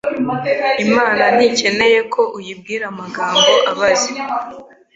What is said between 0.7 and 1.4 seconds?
Imana